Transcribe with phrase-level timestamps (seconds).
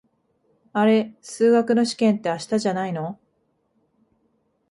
[0.73, 3.19] あれ、数学の試験って明日じゃないの？